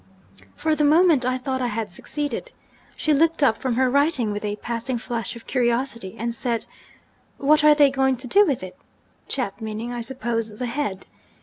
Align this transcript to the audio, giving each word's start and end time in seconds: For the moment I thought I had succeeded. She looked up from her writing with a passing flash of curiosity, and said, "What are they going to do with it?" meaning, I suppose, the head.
For 0.55 0.73
the 0.75 0.83
moment 0.83 1.25
I 1.27 1.37
thought 1.37 1.61
I 1.61 1.67
had 1.67 1.91
succeeded. 1.91 2.49
She 2.95 3.13
looked 3.13 3.43
up 3.43 3.55
from 3.55 3.75
her 3.75 3.87
writing 3.87 4.31
with 4.31 4.43
a 4.43 4.55
passing 4.55 4.97
flash 4.97 5.35
of 5.35 5.45
curiosity, 5.45 6.15
and 6.17 6.33
said, 6.33 6.65
"What 7.37 7.63
are 7.63 7.75
they 7.75 7.91
going 7.91 8.17
to 8.17 8.27
do 8.27 8.43
with 8.43 8.63
it?" 8.63 8.75
meaning, 9.61 9.93
I 9.93 10.01
suppose, 10.01 10.57
the 10.57 10.65
head. 10.65 11.05